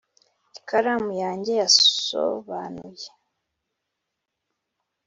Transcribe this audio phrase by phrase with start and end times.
[0.59, 3.07] ikaramu yanjye yasobanuye,